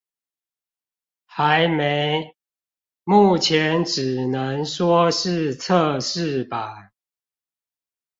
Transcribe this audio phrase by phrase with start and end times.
[1.27, 2.35] 還沒，
[3.03, 6.91] 目前只能說是測試版